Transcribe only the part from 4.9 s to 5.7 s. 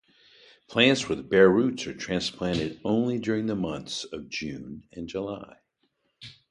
and July.